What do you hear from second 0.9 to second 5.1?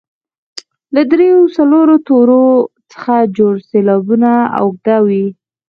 له دریو او څلورو تورو څخه جوړ سېلابونه اوږده